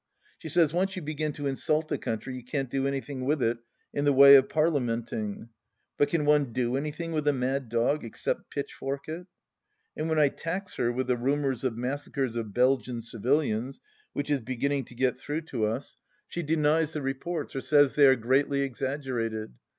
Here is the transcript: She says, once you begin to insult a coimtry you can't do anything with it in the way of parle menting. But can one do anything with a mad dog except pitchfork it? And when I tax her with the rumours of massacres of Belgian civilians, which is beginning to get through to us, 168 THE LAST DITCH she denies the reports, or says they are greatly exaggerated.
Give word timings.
She 0.39 0.49
says, 0.49 0.73
once 0.73 0.95
you 0.95 1.03
begin 1.03 1.31
to 1.33 1.45
insult 1.45 1.91
a 1.91 1.95
coimtry 1.99 2.33
you 2.35 2.43
can't 2.43 2.71
do 2.71 2.87
anything 2.87 3.23
with 3.23 3.39
it 3.43 3.59
in 3.93 4.03
the 4.03 4.11
way 4.11 4.33
of 4.35 4.49
parle 4.49 4.79
menting. 4.79 5.49
But 5.99 6.09
can 6.09 6.25
one 6.25 6.53
do 6.53 6.75
anything 6.75 7.11
with 7.11 7.27
a 7.27 7.31
mad 7.33 7.69
dog 7.69 8.03
except 8.03 8.49
pitchfork 8.49 9.07
it? 9.07 9.27
And 9.95 10.09
when 10.09 10.17
I 10.17 10.29
tax 10.29 10.73
her 10.77 10.91
with 10.91 11.05
the 11.05 11.17
rumours 11.17 11.63
of 11.63 11.77
massacres 11.77 12.35
of 12.35 12.51
Belgian 12.51 13.03
civilians, 13.03 13.79
which 14.13 14.31
is 14.31 14.41
beginning 14.41 14.85
to 14.85 14.95
get 14.95 15.19
through 15.19 15.41
to 15.41 15.65
us, 15.65 15.97
168 16.33 16.33
THE 16.33 16.33
LAST 16.33 16.33
DITCH 16.33 16.33
she 16.33 16.55
denies 16.81 16.93
the 16.93 17.01
reports, 17.03 17.55
or 17.55 17.61
says 17.61 17.93
they 17.93 18.07
are 18.07 18.15
greatly 18.15 18.61
exaggerated. 18.61 19.53